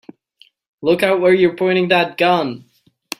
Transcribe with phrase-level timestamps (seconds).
[0.81, 2.65] Look out where you're pointing that gun!